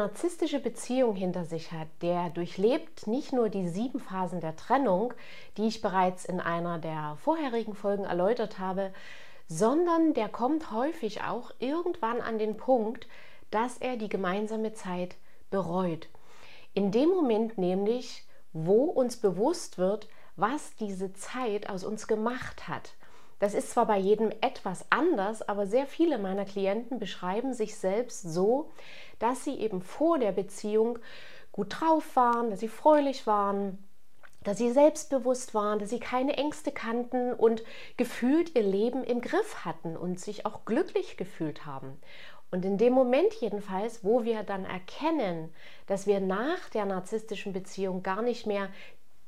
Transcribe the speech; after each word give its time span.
Narzisstische 0.00 0.60
Beziehung 0.60 1.14
hinter 1.14 1.44
sich 1.44 1.72
hat, 1.72 1.88
der 2.00 2.30
durchlebt 2.30 3.06
nicht 3.06 3.34
nur 3.34 3.50
die 3.50 3.68
sieben 3.68 4.00
Phasen 4.00 4.40
der 4.40 4.56
Trennung, 4.56 5.12
die 5.58 5.66
ich 5.66 5.82
bereits 5.82 6.24
in 6.24 6.40
einer 6.40 6.78
der 6.78 7.18
vorherigen 7.22 7.74
Folgen 7.74 8.04
erläutert 8.04 8.58
habe, 8.58 8.94
sondern 9.46 10.14
der 10.14 10.30
kommt 10.30 10.70
häufig 10.70 11.22
auch 11.22 11.50
irgendwann 11.58 12.22
an 12.22 12.38
den 12.38 12.56
Punkt, 12.56 13.08
dass 13.50 13.76
er 13.76 13.98
die 13.98 14.08
gemeinsame 14.08 14.72
Zeit 14.72 15.16
bereut. 15.50 16.08
In 16.72 16.92
dem 16.92 17.10
Moment 17.10 17.58
nämlich, 17.58 18.24
wo 18.54 18.84
uns 18.84 19.18
bewusst 19.18 19.76
wird, 19.76 20.08
was 20.36 20.74
diese 20.76 21.12
Zeit 21.12 21.68
aus 21.68 21.84
uns 21.84 22.06
gemacht 22.06 22.68
hat. 22.68 22.94
Das 23.40 23.54
ist 23.54 23.70
zwar 23.70 23.86
bei 23.86 23.98
jedem 23.98 24.30
etwas 24.42 24.84
anders, 24.90 25.42
aber 25.48 25.66
sehr 25.66 25.86
viele 25.86 26.18
meiner 26.18 26.44
Klienten 26.44 26.98
beschreiben 26.98 27.54
sich 27.54 27.76
selbst 27.76 28.22
so, 28.22 28.70
dass 29.18 29.44
sie 29.44 29.58
eben 29.58 29.80
vor 29.80 30.18
der 30.18 30.32
Beziehung 30.32 30.98
gut 31.50 31.80
drauf 31.80 32.14
waren, 32.16 32.50
dass 32.50 32.60
sie 32.60 32.68
fröhlich 32.68 33.26
waren, 33.26 33.78
dass 34.44 34.58
sie 34.58 34.70
selbstbewusst 34.70 35.54
waren, 35.54 35.78
dass 35.78 35.90
sie 35.90 36.00
keine 36.00 36.36
Ängste 36.36 36.70
kannten 36.70 37.32
und 37.32 37.62
gefühlt 37.96 38.54
ihr 38.56 38.62
Leben 38.62 39.02
im 39.04 39.22
Griff 39.22 39.64
hatten 39.64 39.96
und 39.96 40.20
sich 40.20 40.44
auch 40.44 40.66
glücklich 40.66 41.16
gefühlt 41.16 41.64
haben. 41.64 41.98
Und 42.50 42.64
in 42.64 42.78
dem 42.78 42.92
Moment 42.92 43.32
jedenfalls, 43.34 44.04
wo 44.04 44.24
wir 44.24 44.42
dann 44.42 44.64
erkennen, 44.64 45.52
dass 45.86 46.06
wir 46.06 46.20
nach 46.20 46.68
der 46.70 46.84
narzisstischen 46.84 47.52
Beziehung 47.52 48.02
gar 48.02 48.22
nicht 48.22 48.46
mehr 48.46 48.68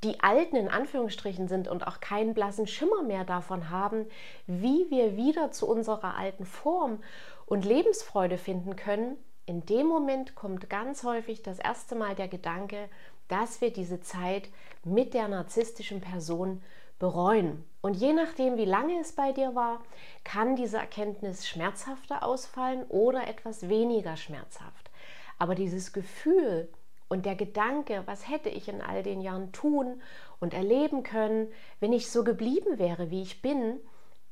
die 0.04 0.20
Alten 0.20 0.56
in 0.56 0.68
Anführungsstrichen 0.68 1.48
sind 1.48 1.68
und 1.68 1.86
auch 1.86 2.00
keinen 2.00 2.34
blassen 2.34 2.66
Schimmer 2.66 3.02
mehr 3.02 3.24
davon 3.24 3.70
haben, 3.70 4.06
wie 4.46 4.90
wir 4.90 5.16
wieder 5.16 5.52
zu 5.52 5.68
unserer 5.68 6.16
alten 6.16 6.44
Form 6.44 7.02
und 7.46 7.64
Lebensfreude 7.64 8.38
finden 8.38 8.76
können, 8.76 9.16
in 9.44 9.66
dem 9.66 9.86
Moment 9.86 10.34
kommt 10.34 10.70
ganz 10.70 11.02
häufig 11.04 11.42
das 11.42 11.58
erste 11.58 11.94
Mal 11.94 12.14
der 12.14 12.28
Gedanke, 12.28 12.88
dass 13.28 13.60
wir 13.60 13.72
diese 13.72 14.00
Zeit 14.00 14.48
mit 14.84 15.14
der 15.14 15.28
narzisstischen 15.28 16.00
Person 16.00 16.62
bereuen. 16.98 17.64
Und 17.80 17.94
je 17.94 18.12
nachdem, 18.12 18.56
wie 18.56 18.64
lange 18.64 19.00
es 19.00 19.12
bei 19.12 19.32
dir 19.32 19.54
war, 19.54 19.80
kann 20.22 20.54
diese 20.54 20.78
Erkenntnis 20.78 21.48
schmerzhafter 21.48 22.22
ausfallen 22.22 22.84
oder 22.88 23.26
etwas 23.26 23.68
weniger 23.68 24.16
schmerzhaft. 24.16 24.90
Aber 25.38 25.56
dieses 25.56 25.92
Gefühl, 25.92 26.68
und 27.12 27.26
der 27.26 27.34
Gedanke, 27.34 28.04
was 28.06 28.26
hätte 28.26 28.48
ich 28.48 28.68
in 28.68 28.80
all 28.80 29.02
den 29.02 29.20
Jahren 29.20 29.52
tun 29.52 30.00
und 30.40 30.54
erleben 30.54 31.02
können, 31.02 31.48
wenn 31.78 31.92
ich 31.92 32.10
so 32.10 32.24
geblieben 32.24 32.78
wäre, 32.78 33.10
wie 33.10 33.20
ich 33.20 33.42
bin, 33.42 33.78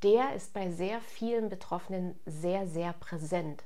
der 0.03 0.33
ist 0.35 0.55
bei 0.55 0.71
sehr 0.71 1.03
vielen 1.03 1.51
Betroffenen 1.51 2.19
sehr, 2.25 2.67
sehr 2.67 2.95
präsent. 2.95 3.65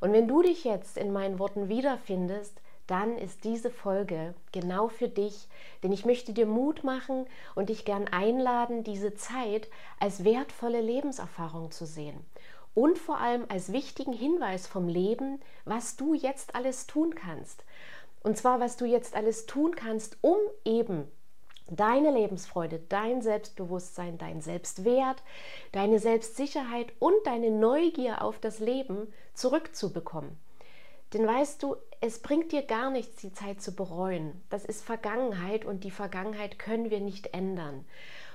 Und 0.00 0.14
wenn 0.14 0.26
du 0.26 0.40
dich 0.40 0.64
jetzt 0.64 0.96
in 0.96 1.12
meinen 1.12 1.38
Worten 1.38 1.68
wiederfindest, 1.68 2.62
dann 2.86 3.18
ist 3.18 3.44
diese 3.44 3.68
Folge 3.68 4.32
genau 4.52 4.88
für 4.88 5.08
dich, 5.08 5.48
denn 5.82 5.92
ich 5.92 6.06
möchte 6.06 6.32
dir 6.32 6.46
Mut 6.46 6.82
machen 6.82 7.26
und 7.56 7.68
dich 7.68 7.84
gern 7.84 8.08
einladen, 8.08 8.84
diese 8.84 9.14
Zeit 9.16 9.68
als 10.00 10.24
wertvolle 10.24 10.80
Lebenserfahrung 10.80 11.72
zu 11.72 11.84
sehen 11.84 12.24
und 12.76 12.98
vor 12.98 13.18
allem 13.18 13.46
als 13.48 13.72
wichtigen 13.72 14.12
Hinweis 14.12 14.66
vom 14.66 14.86
Leben, 14.86 15.40
was 15.64 15.96
du 15.96 16.12
jetzt 16.12 16.54
alles 16.54 16.86
tun 16.86 17.14
kannst. 17.14 17.64
Und 18.26 18.36
zwar, 18.36 18.58
was 18.58 18.76
du 18.76 18.86
jetzt 18.86 19.14
alles 19.14 19.46
tun 19.46 19.76
kannst, 19.76 20.18
um 20.20 20.36
eben 20.64 21.06
deine 21.68 22.10
Lebensfreude, 22.10 22.80
dein 22.88 23.22
Selbstbewusstsein, 23.22 24.18
dein 24.18 24.40
Selbstwert, 24.40 25.22
deine 25.70 26.00
Selbstsicherheit 26.00 26.92
und 26.98 27.14
deine 27.24 27.52
Neugier 27.52 28.22
auf 28.22 28.40
das 28.40 28.58
Leben 28.58 29.12
zurückzubekommen. 29.32 30.36
Denn 31.12 31.24
weißt 31.24 31.62
du, 31.62 31.76
es 32.00 32.18
bringt 32.18 32.50
dir 32.50 32.62
gar 32.62 32.90
nichts, 32.90 33.14
die 33.20 33.32
Zeit 33.32 33.62
zu 33.62 33.76
bereuen. 33.76 34.42
Das 34.50 34.64
ist 34.64 34.84
Vergangenheit 34.84 35.64
und 35.64 35.84
die 35.84 35.92
Vergangenheit 35.92 36.58
können 36.58 36.90
wir 36.90 36.98
nicht 36.98 37.32
ändern. 37.32 37.84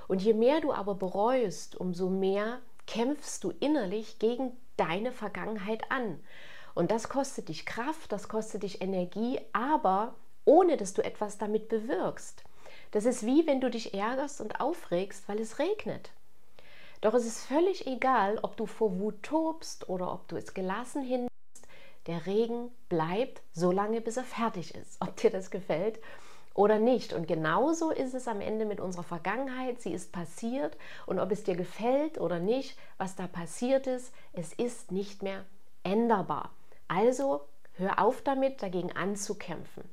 Und 0.08 0.22
je 0.22 0.34
mehr 0.34 0.62
du 0.62 0.72
aber 0.72 0.96
bereust, 0.96 1.75
umso 1.75 2.09
mehr 2.09 2.59
kämpfst 2.88 3.44
du 3.44 3.52
innerlich 3.59 4.19
gegen 4.19 4.56
deine 4.78 5.12
Vergangenheit 5.12 5.84
an. 5.91 6.22
Und 6.74 6.92
das 6.92 7.09
kostet 7.09 7.50
dich 7.50 7.66
Kraft, 7.66 8.12
das 8.12 8.30
kostet 8.30 8.64
dich 8.64 8.82
Energie, 8.82 9.40
aber 9.54 10.16
ohne 10.46 10.78
dass 10.78 10.94
du 10.94 11.04
etwas 11.04 11.38
damit 11.38 11.70
bewirkst. 11.70 12.44
Das 12.92 13.06
ist 13.06 13.26
wie 13.26 13.48
wenn 13.48 13.62
du 13.62 13.70
dich 13.70 13.94
ärgerst 13.94 14.42
und 14.42 14.59
aufregst, 14.59 15.28
weil 15.28 15.40
es 15.40 15.59
regnet. 15.59 16.12
Doch 17.02 17.14
es 17.14 17.26
ist 17.26 17.46
völlig 17.46 17.88
egal, 17.88 18.40
ob 18.42 18.58
du 18.58 18.66
vor 18.66 19.00
Wut 19.00 19.24
tobst 19.24 19.90
oder 19.90 20.14
ob 20.14 20.28
du 20.28 20.36
es 20.36 20.54
gelassen 20.54 21.02
hinnimmst. 21.02 21.32
Der 22.08 22.26
Regen 22.26 22.72
bleibt 22.90 23.42
so 23.53 23.72
lange, 23.72 24.02
bis 24.02 24.18
er 24.18 24.24
fertig 24.24 24.76
ist. 24.76 24.98
Ob 25.00 25.16
dir 25.18 25.30
das 25.30 25.52
gefällt 25.52 26.00
oder 26.53 26.80
nicht. 26.80 27.14
Und 27.14 27.28
genauso 27.28 27.92
ist 27.92 28.14
es 28.14 28.28
am 28.28 28.42
Ende 28.42 28.66
mit 28.66 28.80
unserer 28.80 29.03
Vergangenheit. 29.03 29.82
Sie 29.82 29.94
ist 29.94 30.12
passiert 30.12 30.78
und 31.06 31.20
ob 31.20 31.32
es 31.32 31.44
dir 31.44 31.56
gefällt 31.56 32.20
oder 32.20 32.40
nicht, 32.40 32.78
was 32.98 33.16
da 33.16 33.28
passiert 33.28 33.88
ist, 33.88 34.14
es 34.34 34.53
ist 34.53 34.92
nicht 34.92 35.24
mehr 35.24 35.46
änderbar. 35.84 36.52
Also 36.91 37.47
hör 37.75 38.00
auf 38.00 38.22
damit, 38.22 38.62
dagegen 38.62 38.91
anzukämpfen. 38.91 39.84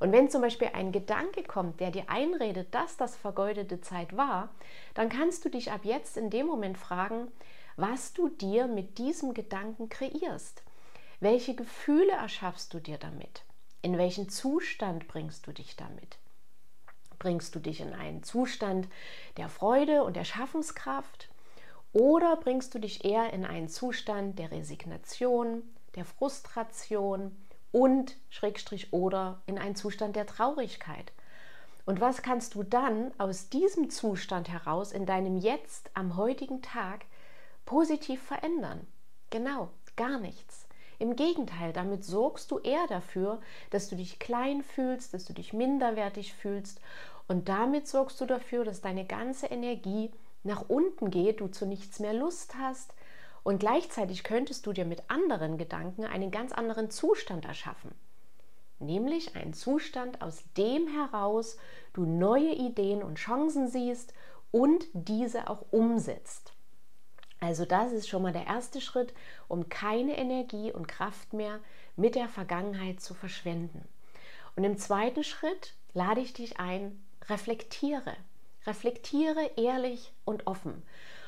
Und 0.00 0.10
wenn 0.10 0.28
zum 0.28 0.42
Beispiel 0.42 0.70
ein 0.72 0.90
Gedanke 0.90 1.44
kommt, 1.44 1.78
der 1.78 1.92
dir 1.92 2.10
einredet, 2.10 2.74
dass 2.74 2.96
das 2.96 3.14
vergeudete 3.14 3.80
Zeit 3.80 4.16
war, 4.16 4.48
dann 4.94 5.08
kannst 5.08 5.44
du 5.44 5.50
dich 5.50 5.70
ab 5.70 5.82
jetzt 5.84 6.16
in 6.16 6.30
dem 6.30 6.46
Moment 6.46 6.76
fragen, 6.76 7.28
was 7.76 8.12
du 8.12 8.28
dir 8.28 8.66
mit 8.66 8.98
diesem 8.98 9.34
Gedanken 9.34 9.88
kreierst. 9.88 10.64
Welche 11.20 11.54
Gefühle 11.54 12.10
erschaffst 12.10 12.74
du 12.74 12.80
dir 12.80 12.98
damit? 12.98 13.44
In 13.80 13.96
welchen 13.96 14.28
Zustand 14.28 15.06
bringst 15.06 15.46
du 15.46 15.52
dich 15.52 15.76
damit? 15.76 16.18
Bringst 17.20 17.54
du 17.54 17.60
dich 17.60 17.80
in 17.80 17.92
einen 17.92 18.24
Zustand 18.24 18.88
der 19.36 19.48
Freude 19.48 20.02
und 20.02 20.16
der 20.16 20.24
Schaffenskraft? 20.24 21.28
Oder 21.92 22.34
bringst 22.34 22.74
du 22.74 22.80
dich 22.80 23.04
eher 23.04 23.32
in 23.32 23.44
einen 23.44 23.68
Zustand 23.68 24.40
der 24.40 24.50
Resignation, 24.50 25.62
der 25.94 26.04
Frustration 26.04 27.36
und 27.70 28.16
Schrägstrich 28.30 28.92
oder 28.92 29.42
in 29.46 29.58
einen 29.58 29.76
Zustand 29.76 30.16
der 30.16 30.26
Traurigkeit. 30.26 31.12
Und 31.84 32.00
was 32.00 32.22
kannst 32.22 32.54
du 32.54 32.62
dann 32.62 33.12
aus 33.18 33.48
diesem 33.48 33.90
Zustand 33.90 34.48
heraus 34.48 34.92
in 34.92 35.06
deinem 35.06 35.36
Jetzt 35.36 35.90
am 35.94 36.16
heutigen 36.16 36.62
Tag 36.62 37.06
positiv 37.64 38.22
verändern? 38.22 38.86
Genau, 39.30 39.70
gar 39.96 40.18
nichts. 40.18 40.66
Im 40.98 41.16
Gegenteil, 41.16 41.72
damit 41.72 42.04
sorgst 42.04 42.52
du 42.52 42.58
eher 42.60 42.86
dafür, 42.86 43.40
dass 43.70 43.88
du 43.88 43.96
dich 43.96 44.20
klein 44.20 44.62
fühlst, 44.62 45.12
dass 45.12 45.24
du 45.24 45.32
dich 45.32 45.52
minderwertig 45.52 46.32
fühlst 46.34 46.80
und 47.26 47.48
damit 47.48 47.88
sorgst 47.88 48.20
du 48.20 48.26
dafür, 48.26 48.64
dass 48.64 48.82
deine 48.82 49.04
ganze 49.04 49.46
Energie 49.46 50.12
nach 50.44 50.68
unten 50.68 51.10
geht, 51.10 51.40
du 51.40 51.48
zu 51.48 51.66
nichts 51.66 51.98
mehr 51.98 52.12
Lust 52.12 52.54
hast, 52.56 52.94
und 53.44 53.58
gleichzeitig 53.58 54.24
könntest 54.24 54.66
du 54.66 54.72
dir 54.72 54.84
mit 54.84 55.02
anderen 55.08 55.58
Gedanken 55.58 56.04
einen 56.04 56.30
ganz 56.30 56.52
anderen 56.52 56.90
Zustand 56.90 57.44
erschaffen. 57.44 57.92
Nämlich 58.78 59.36
einen 59.36 59.52
Zustand, 59.52 60.22
aus 60.22 60.44
dem 60.56 60.88
heraus 60.88 61.56
du 61.92 62.04
neue 62.04 62.52
Ideen 62.52 63.02
und 63.02 63.16
Chancen 63.16 63.68
siehst 63.68 64.12
und 64.50 64.86
diese 64.92 65.48
auch 65.48 65.64
umsetzt. 65.70 66.52
Also 67.40 67.64
das 67.64 67.90
ist 67.92 68.08
schon 68.08 68.22
mal 68.22 68.32
der 68.32 68.46
erste 68.46 68.80
Schritt, 68.80 69.12
um 69.48 69.68
keine 69.68 70.16
Energie 70.16 70.72
und 70.72 70.86
Kraft 70.86 71.32
mehr 71.32 71.58
mit 71.96 72.14
der 72.14 72.28
Vergangenheit 72.28 73.00
zu 73.00 73.14
verschwenden. 73.14 73.86
Und 74.54 74.64
im 74.64 74.78
zweiten 74.78 75.24
Schritt 75.24 75.74
lade 75.92 76.20
ich 76.20 76.32
dich 76.32 76.60
ein, 76.60 77.02
reflektiere. 77.28 78.14
Reflektiere 78.66 79.50
ehrlich 79.56 80.12
und 80.24 80.46
offen. 80.46 80.82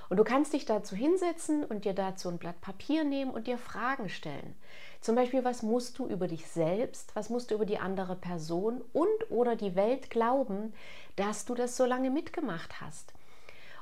Und 0.09 0.19
du 0.19 0.25
kannst 0.25 0.53
dich 0.53 0.65
dazu 0.65 0.95
hinsetzen 0.95 1.65
und 1.65 1.85
dir 1.85 1.95
dazu 1.95 2.29
ein 2.29 2.39
Blatt 2.39 2.61
Papier 2.61 3.05
nehmen 3.05 3.31
und 3.31 3.47
dir 3.47 3.59
Fragen 3.59 4.09
stellen. 4.09 4.55
Zum 5.01 5.15
Beispiel, 5.15 5.45
was 5.45 5.63
musst 5.63 5.99
du 5.99 6.07
über 6.07 6.29
dich 6.29 6.47
selbst, 6.47 7.15
was 7.15 7.31
musst 7.31 7.51
du 7.51 7.55
über 7.55 7.67
die 7.67 7.79
andere 7.79 8.17
Person 8.17 8.83
und 8.93 9.31
oder 9.31 9.57
die 9.57 9.75
Welt 9.75 10.11
glauben, 10.11 10.75
dass 11.17 11.45
du 11.45 11.55
das 11.55 11.77
so 11.77 11.85
lange 11.85 12.11
mitgemacht 12.11 12.81
hast. 12.81 13.13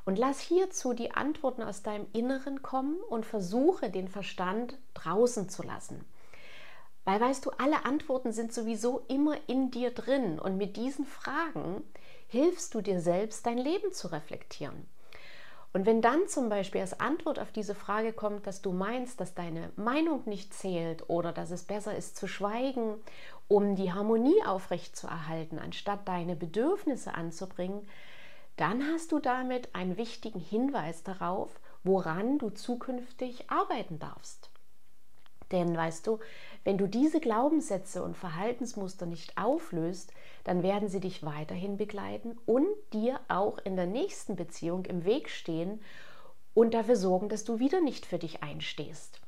Und 0.04 0.18
lass 0.18 0.40
hierzu 0.40 0.94
die 0.94 1.12
Antworten 1.12 1.62
aus 1.62 1.82
deinem 1.82 2.06
Inneren 2.12 2.62
kommen 2.62 2.96
und 3.08 3.24
versuche 3.24 3.88
den 3.88 4.08
Verstand 4.08 4.76
draußen 4.94 5.48
zu 5.48 5.62
lassen. 5.62 6.04
Weil 7.04 7.20
weißt 7.20 7.46
du, 7.46 7.50
alle 7.50 7.84
Antworten 7.84 8.32
sind 8.32 8.52
sowieso 8.52 9.02
immer 9.08 9.36
in 9.48 9.70
dir 9.70 9.90
drin 9.90 10.38
und 10.38 10.56
mit 10.56 10.76
diesen 10.76 11.04
Fragen 11.04 11.82
hilfst 12.28 12.74
du 12.74 12.80
dir 12.80 13.00
selbst, 13.00 13.44
dein 13.46 13.58
Leben 13.58 13.92
zu 13.92 14.08
reflektieren. 14.08 14.86
Und 15.72 15.86
wenn 15.86 16.02
dann 16.02 16.28
zum 16.28 16.50
Beispiel 16.50 16.82
als 16.82 17.00
Antwort 17.00 17.38
auf 17.38 17.50
diese 17.50 17.74
Frage 17.74 18.12
kommt, 18.12 18.46
dass 18.46 18.60
du 18.60 18.72
meinst, 18.72 19.20
dass 19.20 19.34
deine 19.34 19.70
Meinung 19.76 20.22
nicht 20.26 20.52
zählt 20.52 21.08
oder 21.08 21.32
dass 21.32 21.50
es 21.50 21.62
besser 21.62 21.96
ist 21.96 22.16
zu 22.16 22.28
schweigen, 22.28 22.96
um 23.48 23.74
die 23.74 23.92
Harmonie 23.92 24.42
aufrechtzuerhalten, 24.44 25.58
anstatt 25.58 26.06
deine 26.06 26.36
Bedürfnisse 26.36 27.14
anzubringen, 27.14 27.88
dann 28.56 28.84
hast 28.92 29.12
du 29.12 29.18
damit 29.18 29.74
einen 29.74 29.96
wichtigen 29.96 30.40
Hinweis 30.40 31.02
darauf, 31.02 31.58
woran 31.84 32.38
du 32.38 32.50
zukünftig 32.50 33.50
arbeiten 33.50 33.98
darfst. 33.98 34.51
Denn 35.52 35.76
weißt 35.76 36.06
du, 36.06 36.18
wenn 36.64 36.78
du 36.78 36.88
diese 36.88 37.20
Glaubenssätze 37.20 38.02
und 38.02 38.16
Verhaltensmuster 38.16 39.06
nicht 39.06 39.36
auflöst, 39.36 40.12
dann 40.44 40.62
werden 40.62 40.88
sie 40.88 41.00
dich 41.00 41.24
weiterhin 41.24 41.76
begleiten 41.76 42.38
und 42.46 42.66
dir 42.92 43.20
auch 43.28 43.58
in 43.58 43.76
der 43.76 43.86
nächsten 43.86 44.34
Beziehung 44.34 44.84
im 44.86 45.04
Weg 45.04 45.28
stehen 45.28 45.80
und 46.54 46.74
dafür 46.74 46.96
sorgen, 46.96 47.28
dass 47.28 47.44
du 47.44 47.58
wieder 47.58 47.80
nicht 47.80 48.06
für 48.06 48.18
dich 48.18 48.42
einstehst. 48.42 49.20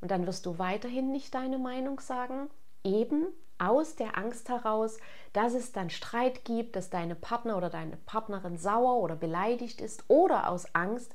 Und 0.00 0.10
dann 0.10 0.26
wirst 0.26 0.46
du 0.46 0.58
weiterhin 0.58 1.10
nicht 1.10 1.34
deine 1.34 1.58
Meinung 1.58 2.00
sagen, 2.00 2.48
eben 2.84 3.26
aus 3.58 3.96
der 3.96 4.16
Angst 4.16 4.48
heraus, 4.48 4.98
dass 5.32 5.54
es 5.54 5.72
dann 5.72 5.90
Streit 5.90 6.44
gibt, 6.44 6.76
dass 6.76 6.90
deine 6.90 7.16
Partner 7.16 7.56
oder 7.56 7.70
deine 7.70 7.96
Partnerin 7.96 8.56
sauer 8.56 9.02
oder 9.02 9.16
beleidigt 9.16 9.80
ist 9.80 10.04
oder 10.08 10.48
aus 10.48 10.74
Angst, 10.74 11.12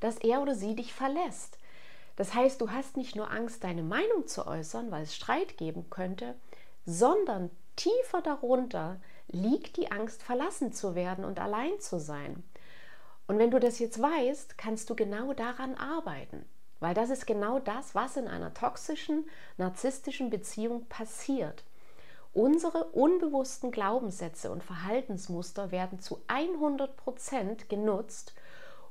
dass 0.00 0.18
er 0.18 0.42
oder 0.42 0.54
sie 0.54 0.76
dich 0.76 0.92
verlässt. 0.92 1.58
Das 2.16 2.34
heißt, 2.34 2.60
du 2.60 2.70
hast 2.70 2.96
nicht 2.96 3.14
nur 3.14 3.30
Angst, 3.30 3.62
deine 3.62 3.82
Meinung 3.82 4.26
zu 4.26 4.46
äußern, 4.46 4.90
weil 4.90 5.02
es 5.02 5.14
Streit 5.14 5.58
geben 5.58 5.88
könnte, 5.90 6.34
sondern 6.86 7.50
tiefer 7.76 8.22
darunter 8.22 8.98
liegt 9.28 9.76
die 9.76 9.90
Angst, 9.90 10.22
verlassen 10.22 10.72
zu 10.72 10.94
werden 10.94 11.24
und 11.24 11.38
allein 11.38 11.78
zu 11.80 11.98
sein. 11.98 12.42
Und 13.26 13.38
wenn 13.38 13.50
du 13.50 13.60
das 13.60 13.78
jetzt 13.78 14.00
weißt, 14.00 14.56
kannst 14.56 14.88
du 14.88 14.94
genau 14.94 15.34
daran 15.34 15.74
arbeiten, 15.74 16.44
weil 16.80 16.94
das 16.94 17.10
ist 17.10 17.26
genau 17.26 17.58
das, 17.58 17.94
was 17.94 18.16
in 18.16 18.28
einer 18.28 18.54
toxischen, 18.54 19.28
narzisstischen 19.58 20.30
Beziehung 20.30 20.86
passiert. 20.86 21.64
Unsere 22.32 22.84
unbewussten 22.84 23.70
Glaubenssätze 23.70 24.50
und 24.50 24.62
Verhaltensmuster 24.62 25.70
werden 25.70 26.00
zu 26.00 26.20
100 26.28 26.96
Prozent 26.96 27.68
genutzt, 27.68 28.34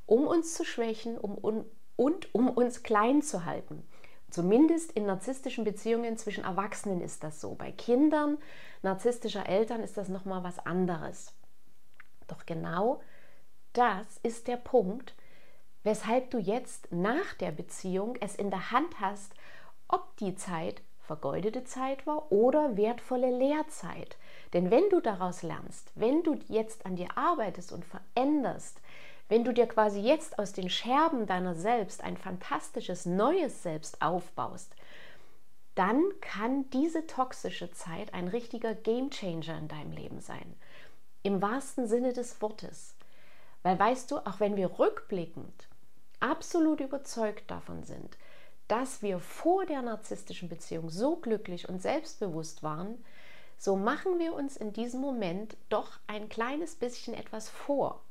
um 0.05 0.27
uns 0.27 0.53
zu 0.55 0.65
schwächen 0.65 1.17
um, 1.17 1.65
und 1.95 2.33
um 2.33 2.49
uns 2.49 2.83
klein 2.83 3.21
zu 3.21 3.45
halten. 3.45 3.87
Zumindest 4.29 4.91
in 4.91 5.05
narzisstischen 5.05 5.63
Beziehungen 5.63 6.17
zwischen 6.17 6.43
Erwachsenen 6.43 7.01
ist 7.01 7.23
das 7.23 7.39
so. 7.39 7.55
Bei 7.55 7.71
Kindern 7.71 8.37
narzisstischer 8.81 9.47
Eltern 9.47 9.81
ist 9.81 9.97
das 9.97 10.09
nochmal 10.09 10.43
was 10.43 10.59
anderes. 10.59 11.33
Doch 12.27 12.45
genau 12.45 13.01
das 13.73 14.05
ist 14.23 14.47
der 14.47 14.57
Punkt, 14.57 15.15
weshalb 15.83 16.31
du 16.31 16.37
jetzt 16.39 16.91
nach 16.91 17.33
der 17.39 17.51
Beziehung 17.51 18.15
es 18.19 18.35
in 18.35 18.49
der 18.49 18.71
Hand 18.71 18.99
hast, 18.99 19.33
ob 19.87 20.17
die 20.17 20.35
Zeit 20.35 20.81
vergeudete 21.05 21.63
Zeit 21.63 22.07
war 22.07 22.31
oder 22.31 22.77
wertvolle 22.77 23.29
Lehrzeit. 23.29 24.17
Denn 24.53 24.71
wenn 24.71 24.89
du 24.89 24.99
daraus 24.99 25.43
lernst, 25.43 25.91
wenn 25.95 26.23
du 26.23 26.39
jetzt 26.47 26.85
an 26.85 26.95
dir 26.95 27.15
arbeitest 27.15 27.71
und 27.71 27.85
veränderst, 27.85 28.81
wenn 29.27 29.43
du 29.43 29.53
dir 29.53 29.67
quasi 29.67 29.99
jetzt 29.99 30.37
aus 30.37 30.53
den 30.53 30.69
Scherben 30.69 31.25
deiner 31.25 31.55
selbst 31.55 32.03
ein 32.03 32.17
fantastisches 32.17 33.05
neues 33.05 33.63
Selbst 33.63 34.01
aufbaust, 34.01 34.75
dann 35.73 36.03
kann 36.21 36.69
diese 36.69 37.05
toxische 37.05 37.71
Zeit 37.71 38.13
ein 38.13 38.27
richtiger 38.27 38.73
Gamechanger 38.73 39.57
in 39.57 39.67
deinem 39.67 39.91
Leben 39.91 40.21
sein. 40.21 40.55
Im 41.23 41.41
wahrsten 41.41 41.87
Sinne 41.87 42.13
des 42.13 42.41
Wortes. 42.41 42.95
Weil 43.63 43.79
weißt 43.79 44.11
du, 44.11 44.17
auch 44.19 44.39
wenn 44.39 44.55
wir 44.55 44.77
rückblickend 44.79 45.67
absolut 46.19 46.79
überzeugt 46.79 47.49
davon 47.51 47.83
sind, 47.83 48.17
dass 48.67 49.01
wir 49.01 49.19
vor 49.19 49.65
der 49.65 49.81
narzisstischen 49.81 50.49
Beziehung 50.49 50.89
so 50.89 51.17
glücklich 51.17 51.67
und 51.67 51.81
selbstbewusst 51.81 52.63
waren, 52.63 53.03
so 53.57 53.75
machen 53.75 54.19
wir 54.19 54.33
uns 54.33 54.57
in 54.57 54.73
diesem 54.73 55.01
Moment 55.01 55.57
doch 55.69 55.99
ein 56.07 56.29
kleines 56.29 56.75
bisschen 56.75 57.13
etwas 57.13 57.49
vor. 57.49 58.01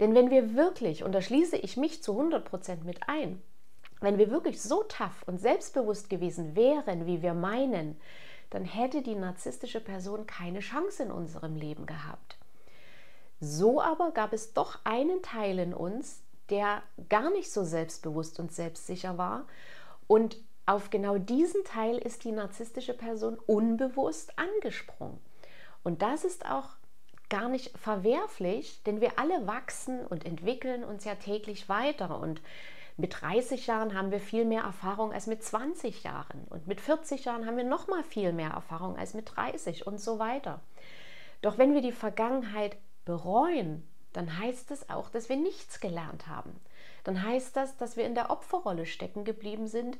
Denn 0.00 0.14
wenn 0.14 0.30
wir 0.30 0.54
wirklich, 0.54 1.04
und 1.04 1.12
da 1.12 1.20
schließe 1.20 1.56
ich 1.56 1.76
mich 1.76 2.02
zu 2.02 2.18
100% 2.18 2.84
mit 2.84 3.08
ein, 3.08 3.42
wenn 4.00 4.18
wir 4.18 4.30
wirklich 4.30 4.60
so 4.60 4.82
tough 4.84 5.22
und 5.26 5.40
selbstbewusst 5.40 6.10
gewesen 6.10 6.56
wären, 6.56 7.06
wie 7.06 7.22
wir 7.22 7.34
meinen, 7.34 7.98
dann 8.50 8.64
hätte 8.64 9.02
die 9.02 9.14
narzisstische 9.14 9.80
Person 9.80 10.26
keine 10.26 10.60
Chance 10.60 11.04
in 11.04 11.10
unserem 11.10 11.56
Leben 11.56 11.86
gehabt. 11.86 12.36
So 13.40 13.80
aber 13.80 14.10
gab 14.12 14.32
es 14.32 14.52
doch 14.52 14.78
einen 14.84 15.22
Teil 15.22 15.58
in 15.58 15.74
uns, 15.74 16.22
der 16.50 16.82
gar 17.08 17.30
nicht 17.30 17.50
so 17.50 17.64
selbstbewusst 17.64 18.38
und 18.38 18.52
selbstsicher 18.52 19.18
war. 19.18 19.46
Und 20.06 20.36
auf 20.66 20.90
genau 20.90 21.18
diesen 21.18 21.64
Teil 21.64 21.98
ist 21.98 22.24
die 22.24 22.32
narzisstische 22.32 22.94
Person 22.94 23.38
unbewusst 23.46 24.38
angesprungen. 24.38 25.18
Und 25.82 26.02
das 26.02 26.24
ist 26.24 26.46
auch 26.46 26.70
gar 27.28 27.48
nicht 27.48 27.76
verwerflich, 27.78 28.82
denn 28.84 29.00
wir 29.00 29.18
alle 29.18 29.46
wachsen 29.46 30.06
und 30.06 30.26
entwickeln 30.26 30.84
uns 30.84 31.04
ja 31.04 31.14
täglich 31.14 31.68
weiter. 31.68 32.18
Und 32.18 32.40
mit 32.96 33.20
30 33.20 33.66
Jahren 33.66 33.94
haben 33.94 34.10
wir 34.10 34.20
viel 34.20 34.44
mehr 34.44 34.62
Erfahrung 34.62 35.12
als 35.12 35.26
mit 35.26 35.42
20 35.42 36.04
Jahren. 36.04 36.44
Und 36.50 36.66
mit 36.66 36.80
40 36.80 37.24
Jahren 37.24 37.46
haben 37.46 37.56
wir 37.56 37.64
noch 37.64 37.88
mal 37.88 38.04
viel 38.04 38.32
mehr 38.32 38.50
Erfahrung 38.50 38.96
als 38.96 39.14
mit 39.14 39.36
30 39.36 39.86
und 39.86 40.00
so 40.00 40.18
weiter. 40.18 40.60
Doch 41.42 41.58
wenn 41.58 41.74
wir 41.74 41.82
die 41.82 41.92
Vergangenheit 41.92 42.76
bereuen, 43.04 43.86
dann 44.12 44.38
heißt 44.38 44.70
es 44.70 44.88
auch, 44.88 45.10
dass 45.10 45.28
wir 45.28 45.36
nichts 45.36 45.80
gelernt 45.80 46.28
haben. 46.28 46.58
Dann 47.02 47.22
heißt 47.22 47.56
das, 47.56 47.76
dass 47.76 47.96
wir 47.96 48.06
in 48.06 48.14
der 48.14 48.30
Opferrolle 48.30 48.86
stecken 48.86 49.24
geblieben 49.24 49.66
sind 49.66 49.98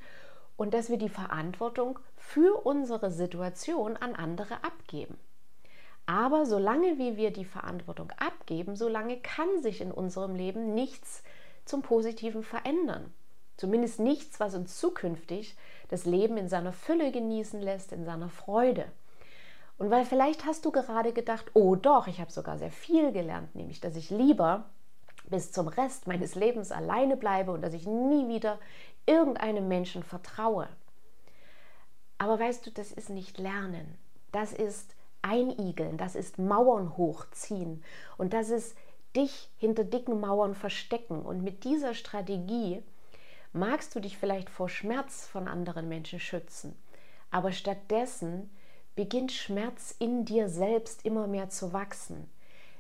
und 0.57 0.73
dass 0.73 0.89
wir 0.89 0.99
die 0.99 1.09
Verantwortung 1.09 1.99
für 2.17 2.65
unsere 2.65 3.11
Situation 3.11 3.97
an 3.97 4.15
andere 4.15 4.63
abgeben. 4.63 5.19
Aber 6.07 6.45
solange 6.45 6.99
wie 6.99 7.17
wir 7.17 7.33
die 7.33 7.45
Verantwortung 7.45 8.11
abgeben, 8.19 8.77
solange 8.77 9.19
kann 9.19 9.63
sich 9.63 9.81
in 9.81 9.91
unserem 9.91 10.35
Leben 10.35 10.75
nichts 10.75 11.23
zum 11.65 11.83
Positiven 11.83 12.43
verändern. 12.43 13.13
Zumindest 13.57 14.01
nichts, 14.01 14.41
was 14.41 14.55
uns 14.55 14.79
zukünftig 14.79 15.57
das 15.89 16.05
Leben 16.05 16.37
in 16.37 16.49
seiner 16.49 16.73
Fülle 16.73 17.13
genießen 17.13 17.61
lässt, 17.61 17.93
in 17.93 18.05
seiner 18.05 18.29
Freude. 18.29 18.87
Und 19.79 19.91
weil 19.91 20.05
vielleicht 20.05 20.45
hast 20.45 20.65
du 20.65 20.73
gerade 20.73 21.13
gedacht, 21.13 21.51
oh 21.55 21.75
doch, 21.75 22.07
ich 22.07 22.21
habe 22.21 22.31
sogar 22.31 22.59
sehr 22.59 22.71
viel 22.71 23.13
gelernt, 23.13 23.55
nämlich 23.55 23.81
dass 23.81 23.97
ich 23.97 24.11
lieber 24.11 24.67
bis 25.31 25.53
zum 25.53 25.69
Rest 25.69 26.07
meines 26.07 26.35
Lebens 26.35 26.71
alleine 26.71 27.17
bleibe 27.17 27.53
und 27.53 27.63
dass 27.63 27.73
ich 27.73 27.87
nie 27.87 28.29
wieder 28.29 28.59
irgendeinem 29.07 29.69
Menschen 29.69 30.03
vertraue. 30.03 30.69
Aber 32.19 32.39
weißt 32.39 32.67
du, 32.67 32.71
das 32.71 32.93
ist 32.93 33.11
nicht 33.11 33.39
Lernen. 33.39 33.99
Das 34.33 34.53
ist 34.53 34.95
Einigeln, 35.25 35.97
das 35.97 36.15
ist 36.15 36.39
Mauern 36.39 36.97
hochziehen 36.99 37.83
und 38.19 38.35
das 38.35 38.51
ist 38.51 38.77
dich 39.17 39.49
hinter 39.57 39.85
dicken 39.85 40.21
Mauern 40.21 40.55
verstecken. 40.55 41.23
Und 41.23 41.43
mit 41.43 41.65
dieser 41.65 41.95
Strategie 41.95 42.83
magst 43.53 43.95
du 43.95 44.01
dich 44.01 44.19
vielleicht 44.19 44.51
vor 44.51 44.69
Schmerz 44.69 45.27
von 45.27 45.49
anderen 45.49 45.89
Menschen 45.89 46.21
schützen. 46.21 46.77
Aber 47.31 47.53
stattdessen 47.53 48.51
beginnt 48.97 49.33
Schmerz 49.33 49.95
in 49.99 50.25
dir 50.25 50.49
selbst 50.49 51.05
immer 51.05 51.27
mehr 51.27 51.49
zu 51.49 51.73
wachsen. 51.73 52.31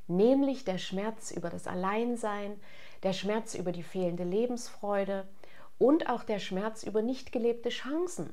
Nämlich 0.06 0.64
der 0.64 0.78
Schmerz 0.78 1.30
über 1.30 1.48
das 1.48 1.66
Alleinsein, 1.66 2.60
der 3.02 3.14
Schmerz 3.14 3.54
über 3.54 3.72
die 3.72 3.82
fehlende 3.82 4.24
Lebensfreude 4.24 5.26
und 5.78 6.08
auch 6.10 6.24
der 6.24 6.38
Schmerz 6.38 6.82
über 6.82 7.00
nicht 7.00 7.32
gelebte 7.32 7.70
Chancen 7.70 8.32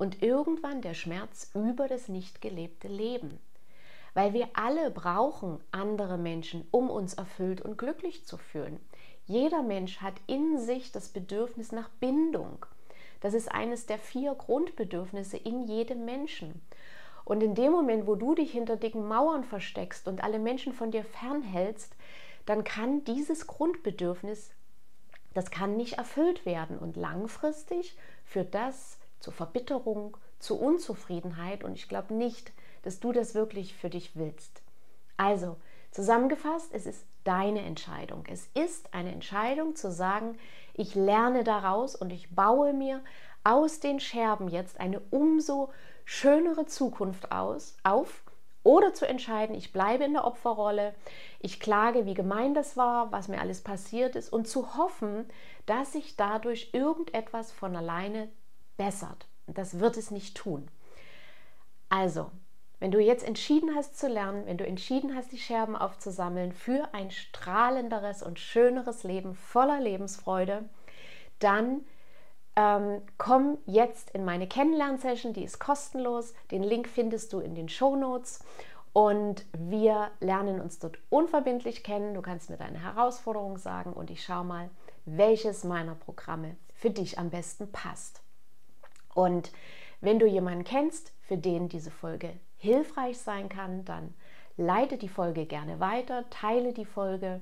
und 0.00 0.22
irgendwann 0.22 0.80
der 0.80 0.94
Schmerz 0.94 1.50
über 1.54 1.86
das 1.86 2.08
nicht 2.08 2.40
gelebte 2.40 2.88
Leben. 2.88 3.38
Weil 4.14 4.32
wir 4.32 4.48
alle 4.54 4.90
brauchen 4.90 5.60
andere 5.70 6.18
Menschen, 6.18 6.66
um 6.70 6.90
uns 6.90 7.14
erfüllt 7.14 7.60
und 7.60 7.76
glücklich 7.76 8.24
zu 8.24 8.38
fühlen. 8.38 8.80
Jeder 9.26 9.62
Mensch 9.62 9.98
hat 10.00 10.14
in 10.26 10.58
sich 10.58 10.90
das 10.90 11.10
Bedürfnis 11.10 11.70
nach 11.70 11.90
Bindung. 12.00 12.64
Das 13.20 13.34
ist 13.34 13.52
eines 13.52 13.86
der 13.86 13.98
vier 13.98 14.34
Grundbedürfnisse 14.34 15.36
in 15.36 15.62
jedem 15.62 16.06
Menschen. 16.06 16.62
Und 17.24 17.42
in 17.42 17.54
dem 17.54 17.70
Moment, 17.70 18.06
wo 18.06 18.14
du 18.14 18.34
dich 18.34 18.50
hinter 18.50 18.76
dicken 18.76 19.06
Mauern 19.06 19.44
versteckst 19.44 20.08
und 20.08 20.24
alle 20.24 20.38
Menschen 20.38 20.72
von 20.72 20.90
dir 20.90 21.04
fernhältst, 21.04 21.94
dann 22.46 22.64
kann 22.64 23.04
dieses 23.04 23.46
Grundbedürfnis 23.46 24.50
das 25.34 25.50
kann 25.50 25.76
nicht 25.76 25.92
erfüllt 25.94 26.44
werden 26.44 26.78
und 26.78 26.96
langfristig 26.96 27.96
führt 28.24 28.54
das 28.54 28.99
zu 29.20 29.30
Verbitterung, 29.30 30.16
zu 30.38 30.58
Unzufriedenheit 30.58 31.62
und 31.62 31.74
ich 31.74 31.88
glaube 31.88 32.14
nicht, 32.14 32.52
dass 32.82 33.00
du 33.00 33.12
das 33.12 33.34
wirklich 33.34 33.74
für 33.74 33.90
dich 33.90 34.16
willst. 34.16 34.62
Also, 35.16 35.56
zusammengefasst, 35.90 36.70
es 36.72 36.86
ist 36.86 37.04
deine 37.24 37.60
Entscheidung. 37.60 38.24
Es 38.28 38.48
ist 38.54 38.94
eine 38.94 39.12
Entscheidung 39.12 39.76
zu 39.76 39.92
sagen, 39.92 40.38
ich 40.74 40.94
lerne 40.94 41.44
daraus 41.44 41.94
und 41.94 42.10
ich 42.10 42.34
baue 42.34 42.72
mir 42.72 43.02
aus 43.44 43.80
den 43.80 44.00
Scherben 44.00 44.48
jetzt 44.48 44.80
eine 44.80 45.00
umso 45.10 45.70
schönere 46.04 46.66
Zukunft 46.66 47.32
aus, 47.32 47.76
auf 47.84 48.24
oder 48.62 48.92
zu 48.92 49.06
entscheiden, 49.06 49.54
ich 49.54 49.72
bleibe 49.72 50.04
in 50.04 50.12
der 50.12 50.26
Opferrolle, 50.26 50.94
ich 51.38 51.60
klage, 51.60 52.04
wie 52.04 52.14
gemein 52.14 52.52
das 52.52 52.76
war, 52.76 53.10
was 53.10 53.28
mir 53.28 53.40
alles 53.40 53.62
passiert 53.62 54.16
ist 54.16 54.30
und 54.30 54.46
zu 54.46 54.76
hoffen, 54.76 55.26
dass 55.64 55.92
sich 55.92 56.16
dadurch 56.16 56.70
irgendetwas 56.72 57.52
von 57.52 57.74
alleine 57.74 58.28
bessert. 58.80 59.28
Das 59.46 59.78
wird 59.78 59.98
es 59.98 60.10
nicht 60.10 60.38
tun. 60.38 60.66
Also, 61.90 62.30
wenn 62.78 62.90
du 62.90 62.98
jetzt 62.98 63.22
entschieden 63.22 63.74
hast 63.76 63.98
zu 63.98 64.08
lernen, 64.08 64.46
wenn 64.46 64.56
du 64.56 64.66
entschieden 64.66 65.14
hast, 65.14 65.32
die 65.32 65.38
Scherben 65.38 65.76
aufzusammeln 65.76 66.52
für 66.52 66.88
ein 66.94 67.10
strahlenderes 67.10 68.22
und 68.22 68.38
schöneres 68.38 69.02
Leben 69.02 69.34
voller 69.34 69.80
Lebensfreude, 69.80 70.64
dann 71.40 71.82
ähm, 72.56 73.02
komm 73.18 73.58
jetzt 73.66 74.12
in 74.12 74.24
meine 74.24 74.48
Kennenlernsession, 74.48 75.34
die 75.34 75.44
ist 75.44 75.58
kostenlos. 75.58 76.32
Den 76.50 76.62
Link 76.62 76.88
findest 76.88 77.34
du 77.34 77.40
in 77.40 77.54
den 77.54 77.68
Show 77.68 77.96
Notes. 77.96 78.42
Und 78.94 79.44
wir 79.52 80.10
lernen 80.20 80.58
uns 80.58 80.78
dort 80.78 80.98
unverbindlich 81.10 81.84
kennen. 81.84 82.14
Du 82.14 82.22
kannst 82.22 82.48
mir 82.48 82.56
deine 82.56 82.82
Herausforderung 82.82 83.58
sagen 83.58 83.92
und 83.92 84.10
ich 84.10 84.24
schaue 84.24 84.44
mal, 84.44 84.70
welches 85.04 85.64
meiner 85.64 85.96
Programme 85.96 86.56
für 86.72 86.88
dich 86.88 87.18
am 87.18 87.28
besten 87.28 87.70
passt. 87.70 88.22
Und 89.14 89.52
wenn 90.00 90.18
du 90.18 90.26
jemanden 90.26 90.64
kennst, 90.64 91.12
für 91.22 91.36
den 91.36 91.68
diese 91.68 91.90
Folge 91.90 92.32
hilfreich 92.56 93.18
sein 93.18 93.48
kann, 93.48 93.84
dann 93.84 94.14
leite 94.56 94.98
die 94.98 95.08
Folge 95.08 95.46
gerne 95.46 95.80
weiter, 95.80 96.28
teile 96.30 96.72
die 96.72 96.84
Folge. 96.84 97.40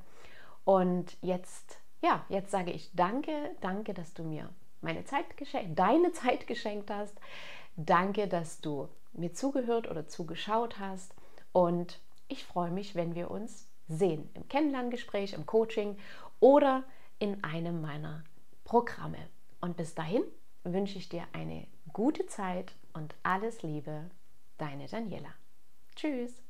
Und 0.64 1.16
jetzt, 1.22 1.78
ja, 2.02 2.24
jetzt 2.28 2.50
sage 2.50 2.70
ich 2.70 2.90
danke, 2.94 3.32
danke, 3.60 3.94
dass 3.94 4.14
du 4.14 4.22
mir 4.22 4.48
meine 4.80 5.04
Zeit 5.04 5.36
geschenkt, 5.36 5.78
deine 5.78 6.12
Zeit 6.12 6.46
geschenkt 6.46 6.90
hast. 6.90 7.18
Danke, 7.76 8.28
dass 8.28 8.60
du 8.60 8.88
mir 9.12 9.32
zugehört 9.32 9.88
oder 9.90 10.06
zugeschaut 10.06 10.78
hast. 10.78 11.14
Und 11.52 12.00
ich 12.28 12.44
freue 12.44 12.70
mich, 12.70 12.94
wenn 12.94 13.14
wir 13.14 13.30
uns 13.30 13.66
sehen 13.88 14.28
im 14.34 14.48
Kennenlerngespräch, 14.48 15.32
im 15.32 15.46
Coaching 15.46 15.96
oder 16.40 16.84
in 17.18 17.42
einem 17.42 17.80
meiner 17.80 18.22
Programme. 18.64 19.18
Und 19.60 19.76
bis 19.76 19.94
dahin 19.94 20.22
wünsche 20.72 20.98
ich 20.98 21.08
dir 21.08 21.24
eine 21.32 21.66
gute 21.92 22.26
Zeit 22.26 22.74
und 22.92 23.14
alles 23.22 23.62
Liebe, 23.62 24.10
deine 24.58 24.86
Daniela. 24.86 25.34
Tschüss. 25.94 26.42